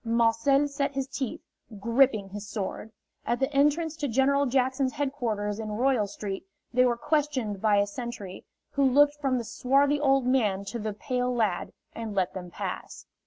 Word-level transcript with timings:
Marcel 0.03 0.67
set 0.67 0.95
his 0.95 1.07
teeth, 1.07 1.43
gripping 1.79 2.29
his 2.29 2.49
sword. 2.49 2.91
At 3.23 3.39
the 3.39 3.53
entrance 3.53 3.95
to 3.97 4.07
General 4.07 4.47
Jackson's 4.47 4.93
headquarters 4.93 5.59
in 5.59 5.73
Royal 5.73 6.07
Street 6.07 6.43
they 6.73 6.83
were 6.83 6.97
questioned 6.97 7.61
by 7.61 7.75
a 7.77 7.85
sentry, 7.85 8.43
who 8.71 8.83
looked 8.83 9.13
from 9.21 9.37
the 9.37 9.43
swarthy 9.43 9.99
old 9.99 10.25
man 10.25 10.65
to 10.65 10.79
the 10.79 10.93
pale 10.93 11.31
lad, 11.31 11.71
and 11.93 12.15
let 12.15 12.33
them 12.33 12.49
pass. 12.49 13.05